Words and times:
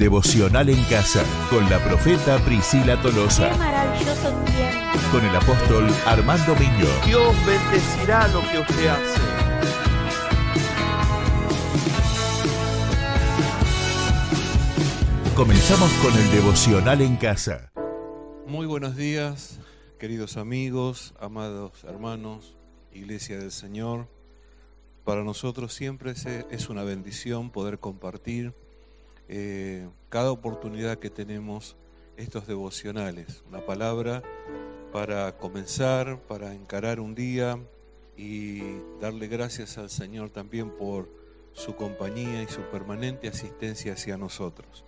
devocional 0.00 0.70
en 0.70 0.82
casa 0.84 1.22
con 1.50 1.68
la 1.68 1.78
profeta 1.84 2.38
Priscila 2.38 2.98
Tolosa. 3.02 3.50
Qué 3.50 3.58
maravilloso 3.58 4.30
tiempo. 4.46 4.98
Con 5.12 5.22
el 5.22 5.36
apóstol 5.36 5.90
Armando 6.06 6.54
Miño. 6.54 6.86
Dios 7.04 7.36
bendecirá 7.44 8.26
lo 8.28 8.40
que 8.50 8.60
usted 8.60 8.86
hace. 8.88 9.20
Comenzamos 15.36 15.92
con 16.02 16.16
el 16.18 16.30
devocional 16.30 17.02
en 17.02 17.16
casa. 17.16 17.70
Muy 18.46 18.64
buenos 18.64 18.96
días, 18.96 19.60
queridos 19.98 20.38
amigos, 20.38 21.12
amados 21.20 21.84
hermanos, 21.84 22.56
Iglesia 22.90 23.38
del 23.38 23.52
Señor. 23.52 24.08
Para 25.04 25.24
nosotros 25.24 25.74
siempre 25.74 26.14
es 26.50 26.70
una 26.70 26.84
bendición 26.84 27.50
poder 27.50 27.78
compartir 27.80 28.54
eh, 29.32 29.88
cada 30.08 30.32
oportunidad 30.32 30.98
que 30.98 31.08
tenemos 31.08 31.76
estos 32.16 32.48
devocionales. 32.48 33.44
Una 33.48 33.64
palabra 33.64 34.24
para 34.92 35.38
comenzar, 35.38 36.18
para 36.22 36.52
encarar 36.52 36.98
un 36.98 37.14
día 37.14 37.56
y 38.16 38.60
darle 39.00 39.28
gracias 39.28 39.78
al 39.78 39.88
Señor 39.88 40.30
también 40.30 40.70
por 40.76 41.08
su 41.52 41.76
compañía 41.76 42.42
y 42.42 42.48
su 42.48 42.62
permanente 42.72 43.28
asistencia 43.28 43.92
hacia 43.92 44.16
nosotros. 44.16 44.84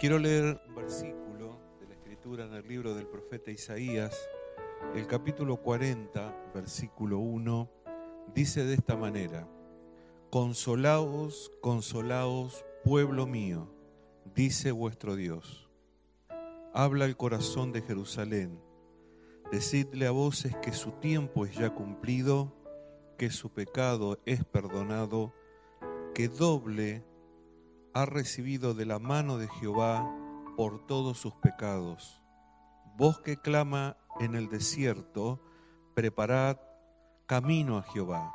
Quiero 0.00 0.18
leer 0.18 0.60
un 0.66 0.74
versículo 0.74 1.56
de 1.80 1.86
la 1.86 1.94
Escritura 1.94 2.46
en 2.46 2.54
el 2.54 2.66
libro 2.66 2.92
del 2.96 3.06
profeta 3.06 3.52
Isaías, 3.52 4.18
el 4.96 5.06
capítulo 5.06 5.58
40, 5.58 6.50
versículo 6.52 7.20
1, 7.20 7.70
dice 8.34 8.64
de 8.64 8.74
esta 8.74 8.96
manera, 8.96 9.46
Consolaos, 10.28 11.52
consolaos 11.60 12.64
pueblo 12.84 13.26
mío, 13.26 13.68
dice 14.34 14.72
vuestro 14.72 15.14
Dios. 15.14 15.68
Habla 16.72 17.04
el 17.04 17.16
corazón 17.16 17.72
de 17.72 17.82
Jerusalén. 17.82 18.58
Decidle 19.52 20.06
a 20.06 20.12
voces 20.12 20.56
que 20.56 20.72
su 20.72 20.92
tiempo 20.92 21.44
es 21.44 21.54
ya 21.54 21.74
cumplido, 21.74 22.56
que 23.18 23.30
su 23.30 23.50
pecado 23.50 24.18
es 24.24 24.44
perdonado, 24.44 25.34
que 26.14 26.28
doble 26.28 27.04
ha 27.92 28.06
recibido 28.06 28.72
de 28.72 28.86
la 28.86 28.98
mano 28.98 29.36
de 29.36 29.48
Jehová 29.48 30.10
por 30.56 30.86
todos 30.86 31.18
sus 31.18 31.34
pecados. 31.34 32.22
Voz 32.96 33.20
que 33.20 33.36
clama 33.36 33.98
en 34.20 34.34
el 34.34 34.48
desierto, 34.48 35.42
preparad 35.94 36.56
camino 37.26 37.76
a 37.76 37.82
Jehová, 37.82 38.32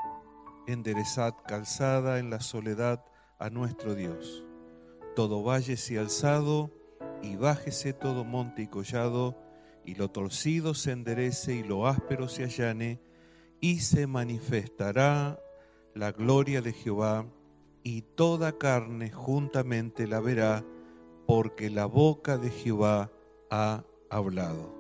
enderezad 0.67 1.33
calzada 1.47 2.19
en 2.19 2.29
la 2.29 2.41
soledad 2.41 3.03
a 3.39 3.49
nuestro 3.49 3.95
Dios. 3.95 4.44
Todo 5.15 5.43
valle 5.43 5.77
se 5.77 5.97
alzado 5.97 6.71
y 7.21 7.37
bájese 7.37 7.93
todo 7.93 8.23
monte 8.25 8.63
y 8.63 8.67
collado, 8.67 9.35
y 9.85 9.95
lo 9.95 10.09
torcido 10.09 10.73
se 10.73 10.91
enderece 10.91 11.55
y 11.55 11.63
lo 11.63 11.87
áspero 11.87 12.27
se 12.27 12.43
allane, 12.43 12.99
y 13.61 13.79
se 13.79 14.07
manifestará 14.07 15.39
la 15.93 16.11
gloria 16.11 16.61
de 16.61 16.73
Jehová, 16.73 17.25
y 17.83 18.01
toda 18.01 18.57
carne 18.57 19.11
juntamente 19.11 20.05
la 20.07 20.19
verá, 20.19 20.65
porque 21.25 21.69
la 21.69 21.85
boca 21.85 22.37
de 22.37 22.49
Jehová 22.49 23.11
ha 23.49 23.83
hablado. 24.09 24.75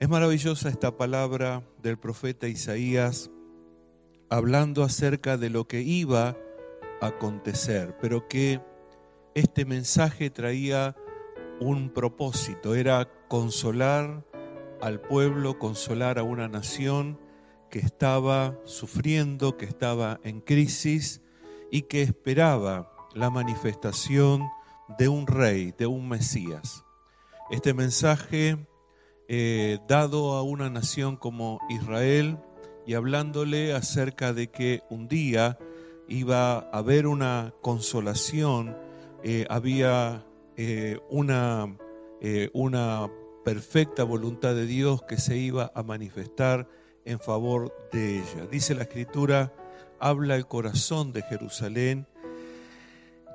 Es 0.00 0.08
maravillosa 0.08 0.68
esta 0.68 0.96
palabra 0.96 1.62
del 1.82 1.98
profeta 1.98 2.46
Isaías, 2.46 3.30
hablando 4.28 4.84
acerca 4.84 5.36
de 5.36 5.50
lo 5.50 5.66
que 5.66 5.82
iba 5.82 6.36
a 7.00 7.06
acontecer, 7.06 7.96
pero 8.00 8.28
que 8.28 8.60
este 9.34 9.64
mensaje 9.64 10.30
traía 10.30 10.96
un 11.60 11.90
propósito, 11.90 12.74
era 12.74 13.08
consolar 13.28 14.24
al 14.80 15.00
pueblo, 15.00 15.58
consolar 15.58 16.18
a 16.18 16.22
una 16.22 16.48
nación 16.48 17.18
que 17.70 17.78
estaba 17.78 18.58
sufriendo, 18.64 19.56
que 19.56 19.66
estaba 19.66 20.20
en 20.24 20.40
crisis 20.40 21.20
y 21.70 21.82
que 21.82 22.02
esperaba 22.02 22.92
la 23.14 23.30
manifestación 23.30 24.48
de 24.98 25.08
un 25.08 25.26
rey, 25.26 25.72
de 25.76 25.86
un 25.86 26.08
Mesías. 26.08 26.84
Este 27.50 27.74
mensaje 27.74 28.66
eh, 29.28 29.78
dado 29.86 30.32
a 30.32 30.42
una 30.42 30.70
nación 30.70 31.16
como 31.16 31.60
Israel 31.68 32.38
y 32.86 32.94
hablándole 32.94 33.72
acerca 33.72 34.32
de 34.32 34.50
que 34.50 34.82
un 34.90 35.06
día 35.06 35.58
iba 36.08 36.54
a 36.54 36.70
haber 36.72 37.06
una 37.06 37.54
consolación, 37.60 38.76
eh, 39.22 39.46
había 39.50 40.24
eh, 40.56 40.98
una, 41.10 41.76
eh, 42.22 42.48
una 42.54 43.10
perfecta 43.44 44.02
voluntad 44.04 44.54
de 44.54 44.66
Dios 44.66 45.02
que 45.02 45.18
se 45.18 45.36
iba 45.36 45.70
a 45.74 45.82
manifestar 45.82 46.68
en 47.04 47.20
favor 47.20 47.74
de 47.92 48.18
ella. 48.18 48.46
Dice 48.50 48.74
la 48.74 48.82
escritura, 48.82 49.52
habla 49.98 50.36
el 50.36 50.46
corazón 50.46 51.12
de 51.12 51.22
Jerusalén 51.22 52.06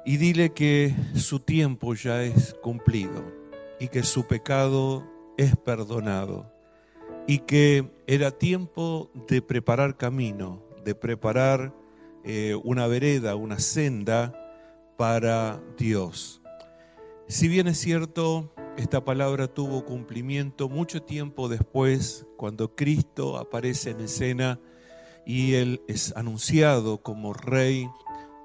y 0.06 0.18
dile 0.18 0.54
que 0.54 0.96
su 1.16 1.40
tiempo 1.40 1.94
ya 1.94 2.24
es 2.24 2.56
cumplido 2.64 3.24
y 3.80 3.88
que 3.90 4.04
su 4.04 4.26
pecado 4.26 5.04
es 5.38 5.56
perdonado 5.56 6.52
y 7.28 7.40
que 7.40 7.92
era 8.08 8.32
tiempo 8.32 9.12
de 9.28 9.42
preparar 9.42 9.98
camino, 9.98 10.64
de 10.84 10.96
preparar 10.96 11.74
una 12.64 12.88
vereda, 12.88 13.36
una 13.36 13.60
senda 13.60 14.45
para 14.98 15.62
Dios. 15.78 16.42
Si 17.28 17.48
bien 17.48 17.68
es 17.68 17.80
cierto, 17.80 18.54
esta 18.78 19.04
palabra 19.04 19.48
tuvo 19.48 19.86
cumplimiento 19.86 20.70
mucho 20.70 21.02
tiempo 21.02 21.50
después, 21.50 22.26
cuando 22.38 22.76
Cristo 22.76 23.38
aparece 23.38 23.92
en 23.92 24.02
escena 24.02 24.60
y 25.26 25.54
Él 25.54 25.82
es 25.88 26.16
anunciado 26.16 27.02
como 27.02 27.34
Rey 27.34 27.88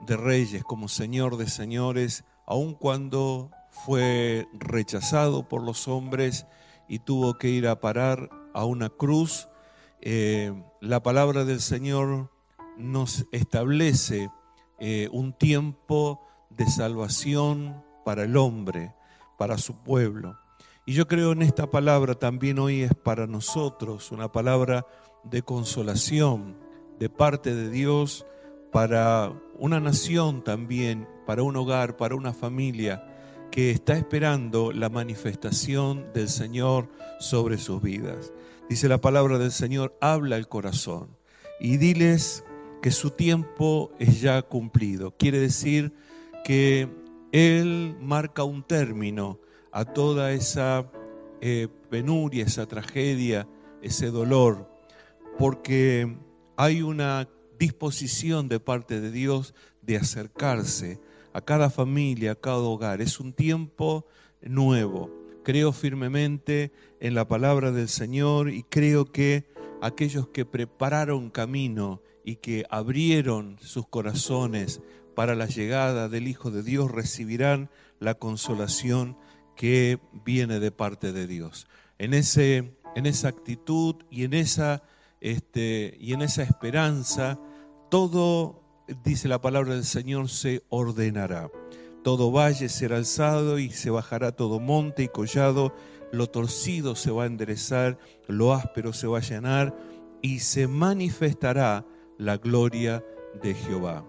de 0.06 0.16
Reyes, 0.16 0.64
como 0.64 0.88
Señor 0.88 1.36
de 1.36 1.48
Señores, 1.48 2.24
aun 2.46 2.74
cuando 2.74 3.50
fue 3.70 4.46
rechazado 4.52 5.48
por 5.48 5.62
los 5.62 5.88
hombres 5.88 6.46
y 6.88 7.00
tuvo 7.00 7.38
que 7.38 7.48
ir 7.48 7.68
a 7.68 7.80
parar 7.80 8.30
a 8.54 8.64
una 8.64 8.88
cruz, 8.88 9.48
eh, 10.00 10.52
la 10.80 11.02
palabra 11.02 11.44
del 11.44 11.60
Señor 11.60 12.30
nos 12.78 13.26
establece 13.32 14.30
eh, 14.78 15.08
un 15.12 15.32
tiempo 15.34 16.20
de 16.50 16.66
salvación 16.66 17.82
para 18.04 18.24
el 18.24 18.36
hombre, 18.36 18.94
para 19.38 19.58
su 19.58 19.82
pueblo. 19.82 20.38
Y 20.86 20.94
yo 20.94 21.06
creo 21.06 21.32
en 21.32 21.42
esta 21.42 21.70
palabra 21.70 22.14
también 22.14 22.58
hoy 22.58 22.82
es 22.82 22.94
para 22.94 23.26
nosotros 23.26 24.12
una 24.12 24.32
palabra 24.32 24.86
de 25.24 25.42
consolación 25.42 26.56
de 26.98 27.08
parte 27.08 27.54
de 27.54 27.70
Dios 27.70 28.26
para 28.70 29.32
una 29.58 29.80
nación 29.80 30.44
también, 30.44 31.08
para 31.26 31.42
un 31.42 31.56
hogar, 31.56 31.96
para 31.96 32.14
una 32.14 32.32
familia 32.32 33.04
que 33.50 33.70
está 33.70 33.96
esperando 33.96 34.70
la 34.70 34.88
manifestación 34.88 36.12
del 36.12 36.28
Señor 36.28 36.88
sobre 37.18 37.58
sus 37.58 37.82
vidas. 37.82 38.32
Dice 38.68 38.88
la 38.88 39.00
palabra 39.00 39.38
del 39.38 39.50
Señor, 39.50 39.96
habla 40.00 40.36
el 40.36 40.46
corazón 40.46 41.16
y 41.58 41.78
diles 41.78 42.44
que 42.80 42.92
su 42.92 43.10
tiempo 43.10 43.90
es 43.98 44.20
ya 44.20 44.42
cumplido. 44.42 45.16
Quiere 45.16 45.40
decir 45.40 45.92
que 46.44 46.88
Él 47.32 47.96
marca 48.00 48.44
un 48.44 48.62
término 48.62 49.40
a 49.72 49.84
toda 49.84 50.32
esa 50.32 50.90
eh, 51.40 51.68
penuria, 51.88 52.44
esa 52.44 52.66
tragedia, 52.66 53.48
ese 53.82 54.10
dolor, 54.10 54.68
porque 55.38 56.16
hay 56.56 56.82
una 56.82 57.28
disposición 57.58 58.48
de 58.48 58.60
parte 58.60 59.00
de 59.00 59.10
Dios 59.10 59.54
de 59.82 59.96
acercarse 59.96 61.00
a 61.32 61.40
cada 61.40 61.70
familia, 61.70 62.32
a 62.32 62.34
cada 62.34 62.58
hogar. 62.58 63.00
Es 63.00 63.20
un 63.20 63.32
tiempo 63.32 64.06
nuevo. 64.42 65.10
Creo 65.44 65.72
firmemente 65.72 66.72
en 67.00 67.14
la 67.14 67.26
palabra 67.26 67.72
del 67.72 67.88
Señor 67.88 68.50
y 68.50 68.62
creo 68.62 69.10
que 69.10 69.46
aquellos 69.80 70.28
que 70.28 70.44
prepararon 70.44 71.30
camino 71.30 72.02
y 72.24 72.36
que 72.36 72.64
abrieron 72.70 73.56
sus 73.60 73.86
corazones 73.88 74.82
para 75.20 75.34
la 75.34 75.44
llegada 75.44 76.08
del 76.08 76.28
Hijo 76.28 76.50
de 76.50 76.62
Dios 76.62 76.90
recibirán 76.90 77.68
la 77.98 78.14
consolación 78.14 79.18
que 79.54 80.00
viene 80.24 80.60
de 80.60 80.70
parte 80.72 81.12
de 81.12 81.26
Dios. 81.26 81.66
En, 81.98 82.14
ese, 82.14 82.74
en 82.96 83.04
esa 83.04 83.28
actitud 83.28 83.96
y 84.10 84.24
en 84.24 84.32
esa, 84.32 84.82
este, 85.20 85.94
y 86.00 86.14
en 86.14 86.22
esa 86.22 86.42
esperanza, 86.42 87.38
todo, 87.90 88.62
dice 89.04 89.28
la 89.28 89.42
palabra 89.42 89.74
del 89.74 89.84
Señor, 89.84 90.30
se 90.30 90.62
ordenará. 90.70 91.50
Todo 92.02 92.32
valle 92.32 92.70
será 92.70 92.96
alzado 92.96 93.58
y 93.58 93.68
se 93.68 93.90
bajará 93.90 94.32
todo 94.32 94.58
monte 94.58 95.02
y 95.02 95.08
collado, 95.08 95.74
lo 96.12 96.28
torcido 96.28 96.96
se 96.96 97.10
va 97.10 97.24
a 97.24 97.26
enderezar, 97.26 97.98
lo 98.26 98.54
áspero 98.54 98.94
se 98.94 99.06
va 99.06 99.18
a 99.18 99.20
llenar 99.20 99.76
y 100.22 100.38
se 100.38 100.66
manifestará 100.66 101.84
la 102.16 102.38
gloria 102.38 103.04
de 103.42 103.52
Jehová. 103.52 104.06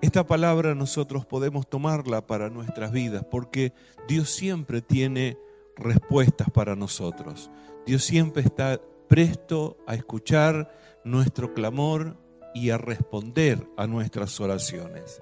Esta 0.00 0.26
palabra 0.26 0.74
nosotros 0.74 1.24
podemos 1.24 1.68
tomarla 1.68 2.26
para 2.26 2.50
nuestras 2.50 2.92
vidas 2.92 3.24
porque 3.30 3.72
Dios 4.08 4.30
siempre 4.30 4.82
tiene 4.82 5.38
respuestas 5.76 6.50
para 6.50 6.76
nosotros. 6.76 7.50
Dios 7.86 8.04
siempre 8.04 8.42
está 8.42 8.80
presto 9.08 9.76
a 9.86 9.94
escuchar 9.94 10.72
nuestro 11.04 11.54
clamor 11.54 12.16
y 12.54 12.70
a 12.70 12.78
responder 12.78 13.66
a 13.76 13.86
nuestras 13.86 14.40
oraciones. 14.40 15.20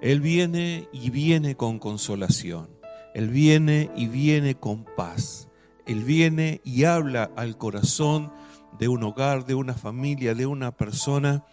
Él 0.00 0.20
viene 0.20 0.88
y 0.92 1.10
viene 1.10 1.56
con 1.56 1.78
consolación. 1.78 2.68
Él 3.14 3.28
viene 3.28 3.90
y 3.96 4.08
viene 4.08 4.54
con 4.54 4.84
paz. 4.96 5.48
Él 5.86 6.04
viene 6.04 6.60
y 6.64 6.84
habla 6.84 7.30
al 7.36 7.58
corazón 7.58 8.32
de 8.78 8.88
un 8.88 9.02
hogar, 9.02 9.44
de 9.44 9.54
una 9.54 9.74
familia, 9.74 10.34
de 10.34 10.46
una 10.46 10.70
persona 10.70 11.44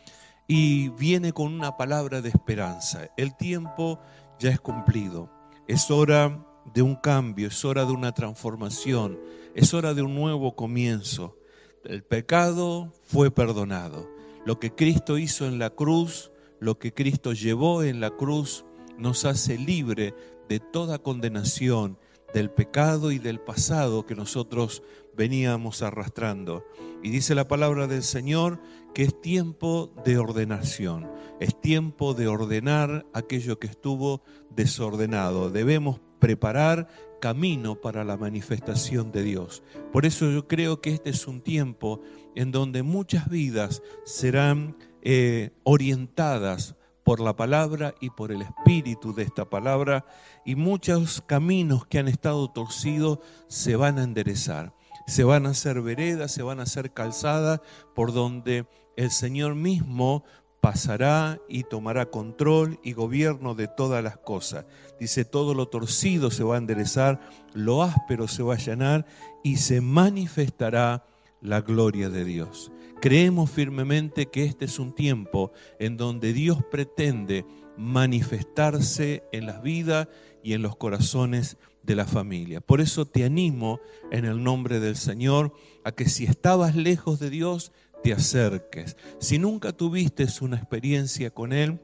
y 0.47 0.89
viene 0.89 1.33
con 1.33 1.53
una 1.53 1.75
palabra 1.77 2.21
de 2.21 2.29
esperanza. 2.29 3.09
El 3.17 3.35
tiempo 3.35 3.99
ya 4.39 4.49
es 4.49 4.59
cumplido. 4.59 5.29
Es 5.67 5.91
hora 5.91 6.45
de 6.73 6.81
un 6.81 6.95
cambio, 6.95 7.47
es 7.47 7.65
hora 7.65 7.85
de 7.85 7.91
una 7.91 8.13
transformación, 8.13 9.19
es 9.53 9.73
hora 9.73 9.93
de 9.93 10.01
un 10.01 10.15
nuevo 10.15 10.55
comienzo. 10.55 11.37
El 11.83 12.03
pecado 12.03 12.93
fue 13.03 13.31
perdonado. 13.31 14.07
Lo 14.45 14.59
que 14.59 14.73
Cristo 14.73 15.17
hizo 15.17 15.45
en 15.45 15.59
la 15.59 15.71
cruz, 15.71 16.31
lo 16.59 16.79
que 16.79 16.93
Cristo 16.93 17.33
llevó 17.33 17.83
en 17.83 17.99
la 17.99 18.11
cruz, 18.11 18.65
nos 18.97 19.25
hace 19.25 19.57
libre 19.57 20.15
de 20.47 20.59
toda 20.59 20.99
condenación 20.99 21.97
del 22.33 22.49
pecado 22.49 23.11
y 23.11 23.19
del 23.19 23.39
pasado 23.39 24.05
que 24.05 24.15
nosotros 24.15 24.83
veníamos 25.15 25.81
arrastrando. 25.81 26.65
Y 27.07 27.09
dice 27.09 27.35
la 27.35 27.47
palabra 27.47 27.87
del 27.87 28.03
Señor 28.03 28.59
que 28.93 29.03
es 29.03 29.21
tiempo 29.21 29.93
de 30.03 30.17
ordenación, 30.17 31.09
es 31.39 31.57
tiempo 31.61 32.13
de 32.13 32.27
ordenar 32.27 33.05
aquello 33.13 33.59
que 33.59 33.67
estuvo 33.67 34.23
desordenado. 34.49 35.49
Debemos 35.49 36.01
preparar 36.19 36.89
camino 37.21 37.79
para 37.79 38.03
la 38.03 38.17
manifestación 38.17 39.13
de 39.13 39.23
Dios. 39.23 39.63
Por 39.93 40.05
eso 40.05 40.29
yo 40.29 40.49
creo 40.49 40.81
que 40.81 40.89
este 40.89 41.11
es 41.11 41.27
un 41.27 41.39
tiempo 41.39 42.01
en 42.35 42.51
donde 42.51 42.83
muchas 42.83 43.29
vidas 43.29 43.81
serán 44.03 44.75
eh, 45.01 45.51
orientadas 45.63 46.75
por 47.05 47.21
la 47.21 47.37
palabra 47.37 47.95
y 48.01 48.09
por 48.09 48.33
el 48.33 48.41
espíritu 48.41 49.15
de 49.15 49.23
esta 49.23 49.49
palabra 49.49 50.05
y 50.43 50.55
muchos 50.55 51.23
caminos 51.25 51.87
que 51.87 51.99
han 51.99 52.09
estado 52.09 52.51
torcidos 52.51 53.19
se 53.47 53.77
van 53.77 53.97
a 53.97 54.03
enderezar, 54.03 54.73
se 55.07 55.23
van 55.23 55.45
a 55.45 55.49
hacer 55.49 55.81
veredas, 55.81 56.31
se 56.31 56.43
van 56.43 56.59
a 56.59 56.63
hacer 56.63 56.91
calzadas 56.91 57.61
por 57.95 58.13
donde 58.13 58.67
el 58.95 59.09
Señor 59.09 59.55
mismo 59.55 60.23
pasará 60.61 61.39
y 61.47 61.63
tomará 61.63 62.07
control 62.07 62.79
y 62.83 62.93
gobierno 62.93 63.55
de 63.55 63.67
todas 63.67 64.03
las 64.03 64.17
cosas. 64.17 64.65
Dice, 64.99 65.23
todo 65.23 65.53
lo 65.53 65.67
torcido 65.67 66.29
se 66.29 66.43
va 66.43 66.55
a 66.55 66.57
enderezar, 66.57 67.21
lo 67.53 67.83
áspero 67.83 68.27
se 68.27 68.43
va 68.43 68.53
a 68.53 68.57
allanar 68.57 69.05
y 69.43 69.57
se 69.57 69.81
manifestará 69.81 71.05
la 71.41 71.61
gloria 71.61 72.09
de 72.09 72.25
Dios. 72.25 72.71
Creemos 72.99 73.49
firmemente 73.49 74.25
que 74.25 74.43
este 74.43 74.65
es 74.65 74.79
un 74.79 74.93
tiempo 74.93 75.51
en 75.79 75.95
donde 75.95 76.33
Dios 76.33 76.59
pretende 76.69 77.45
manifestarse 77.77 79.23
en 79.31 79.45
las 79.45 79.61
vidas 79.61 80.07
y 80.43 80.53
en 80.53 80.63
los 80.63 80.75
corazones 80.75 81.57
de 81.87 81.95
la 81.95 82.05
familia. 82.05 82.61
Por 82.61 82.81
eso 82.81 83.05
te 83.05 83.23
animo 83.23 83.79
en 84.11 84.25
el 84.25 84.43
nombre 84.43 84.79
del 84.79 84.97
Señor 84.97 85.53
a 85.83 85.93
que 85.93 86.07
si 86.07 86.25
estabas 86.25 86.75
lejos 86.75 87.17
de 87.19 87.29
Dios, 87.29 87.71
te 88.03 88.13
acerques. 88.13 88.97
Si 89.19 89.39
nunca 89.39 89.71
tuviste 89.71 90.27
una 90.41 90.57
experiencia 90.57 91.31
con 91.31 91.53
Él, 91.53 91.79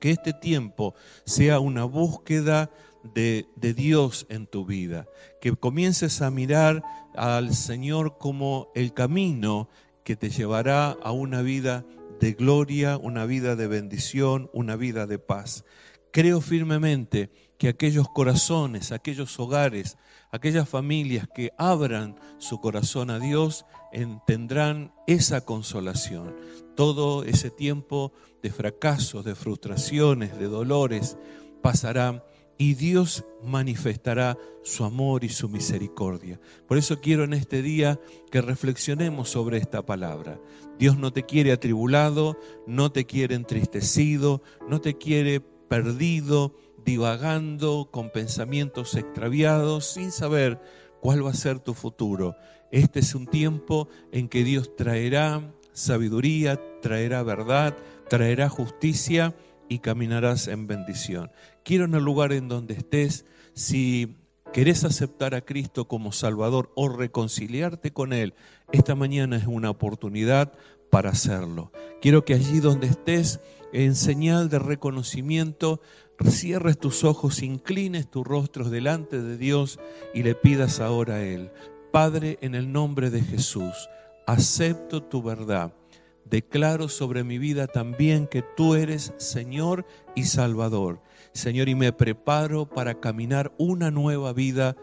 que 0.00 0.10
este 0.10 0.32
tiempo 0.32 0.94
sea 1.26 1.60
una 1.60 1.84
búsqueda 1.84 2.70
de, 3.14 3.46
de, 3.54 3.74
Dios 3.74 4.26
en 4.30 4.46
tu 4.46 4.64
vida, 4.64 5.06
que 5.42 5.52
comiences 5.52 6.22
a 6.22 6.30
mirar 6.30 6.82
al 7.14 7.54
Señor 7.54 8.16
como 8.18 8.72
el 8.74 8.94
camino 8.94 9.68
que 10.04 10.16
te 10.16 10.30
llevará 10.30 10.90
a 11.02 11.12
una 11.12 11.42
vida 11.42 11.84
de 12.18 12.32
gloria, 12.32 12.96
una 12.96 13.26
vida 13.26 13.56
de 13.56 13.66
bendición, 13.66 14.48
una 14.54 14.76
vida 14.76 15.06
de 15.06 15.18
paz. 15.18 15.64
Creo 16.14 16.40
firmemente 16.40 17.32
que 17.58 17.66
aquellos 17.66 18.08
corazones, 18.08 18.92
aquellos 18.92 19.36
hogares, 19.40 19.98
aquellas 20.30 20.68
familias 20.68 21.26
que 21.34 21.50
abran 21.58 22.14
su 22.38 22.60
corazón 22.60 23.10
a 23.10 23.18
Dios, 23.18 23.66
tendrán 24.24 24.92
esa 25.08 25.44
consolación. 25.44 26.36
Todo 26.76 27.24
ese 27.24 27.50
tiempo 27.50 28.12
de 28.44 28.52
fracasos, 28.52 29.24
de 29.24 29.34
frustraciones, 29.34 30.38
de 30.38 30.46
dolores, 30.46 31.18
pasará 31.62 32.24
y 32.58 32.74
Dios 32.74 33.24
manifestará 33.42 34.38
su 34.62 34.84
amor 34.84 35.24
y 35.24 35.30
su 35.30 35.48
misericordia. 35.48 36.40
Por 36.68 36.78
eso 36.78 37.00
quiero 37.00 37.24
en 37.24 37.32
este 37.32 37.60
día 37.60 37.98
que 38.30 38.40
reflexionemos 38.40 39.30
sobre 39.30 39.58
esta 39.58 39.84
palabra. 39.84 40.40
Dios 40.78 40.96
no 40.96 41.12
te 41.12 41.24
quiere 41.24 41.50
atribulado, 41.50 42.38
no 42.68 42.92
te 42.92 43.04
quiere 43.04 43.34
entristecido, 43.34 44.42
no 44.68 44.80
te 44.80 44.96
quiere 44.96 45.42
perdido, 45.74 46.54
divagando 46.84 47.88
con 47.90 48.10
pensamientos 48.10 48.94
extraviados, 48.94 49.84
sin 49.86 50.12
saber 50.12 50.60
cuál 51.00 51.26
va 51.26 51.30
a 51.30 51.34
ser 51.34 51.58
tu 51.58 51.74
futuro. 51.74 52.36
Este 52.70 53.00
es 53.00 53.12
un 53.16 53.26
tiempo 53.26 53.88
en 54.12 54.28
que 54.28 54.44
Dios 54.44 54.76
traerá 54.76 55.52
sabiduría, 55.72 56.60
traerá 56.80 57.24
verdad, 57.24 57.76
traerá 58.08 58.48
justicia 58.48 59.34
y 59.68 59.80
caminarás 59.80 60.46
en 60.46 60.68
bendición. 60.68 61.32
Quiero 61.64 61.86
en 61.86 61.94
el 61.94 62.04
lugar 62.04 62.32
en 62.32 62.46
donde 62.46 62.74
estés, 62.74 63.26
si 63.54 64.16
querés 64.52 64.84
aceptar 64.84 65.34
a 65.34 65.44
Cristo 65.44 65.88
como 65.88 66.12
Salvador 66.12 66.70
o 66.76 66.88
reconciliarte 66.88 67.92
con 67.92 68.12
Él, 68.12 68.34
esta 68.70 68.94
mañana 68.94 69.36
es 69.38 69.46
una 69.48 69.70
oportunidad 69.70 70.52
para 70.94 71.10
hacerlo. 71.10 71.72
Quiero 72.00 72.24
que 72.24 72.34
allí 72.34 72.60
donde 72.60 72.86
estés, 72.86 73.40
en 73.72 73.96
señal 73.96 74.48
de 74.48 74.60
reconocimiento, 74.60 75.80
cierres 76.24 76.78
tus 76.78 77.02
ojos, 77.02 77.42
inclines 77.42 78.08
tus 78.08 78.24
rostros 78.24 78.70
delante 78.70 79.20
de 79.20 79.36
Dios 79.36 79.80
y 80.14 80.22
le 80.22 80.36
pidas 80.36 80.78
ahora 80.78 81.16
a 81.16 81.24
Él, 81.24 81.50
Padre, 81.90 82.38
en 82.42 82.54
el 82.54 82.70
nombre 82.70 83.10
de 83.10 83.22
Jesús, 83.22 83.88
acepto 84.28 85.02
tu 85.02 85.20
verdad 85.20 85.74
declaro 86.24 86.88
sobre 86.88 87.22
mi 87.22 87.38
vida 87.38 87.66
también 87.66 88.26
que 88.26 88.42
tú 88.56 88.74
eres 88.74 89.12
Señor 89.18 89.84
y 90.14 90.24
Salvador. 90.24 91.00
Señor, 91.32 91.68
y 91.68 91.74
me 91.74 91.92
preparo 91.92 92.66
para 92.66 93.00
caminar 93.00 93.52
una 93.58 93.90
nueva 93.90 94.32
vida 94.32 94.76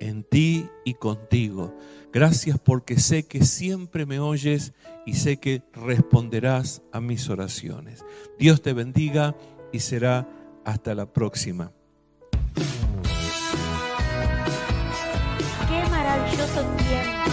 en 0.00 0.24
ti 0.24 0.68
y 0.84 0.94
contigo. 0.94 1.76
Gracias 2.12 2.58
porque 2.58 2.98
sé 2.98 3.24
que 3.24 3.44
siempre 3.44 4.06
me 4.06 4.18
oyes 4.18 4.72
y 5.04 5.14
sé 5.14 5.38
que 5.38 5.62
responderás 5.72 6.82
a 6.92 7.00
mis 7.00 7.28
oraciones. 7.28 8.04
Dios 8.38 8.62
te 8.62 8.72
bendiga 8.72 9.36
y 9.72 9.80
será 9.80 10.28
hasta 10.64 10.94
la 10.94 11.12
próxima. 11.12 11.72
Qué 15.68 15.90
maravilloso 15.90 16.62
tiempo. 16.76 17.30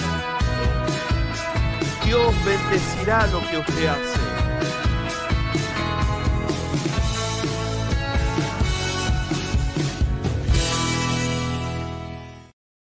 Dios 2.06 2.36
bendecirá 2.46 3.28
lo 3.28 3.40
que 3.50 3.58
usted 3.58 3.88
hace. 3.88 4.25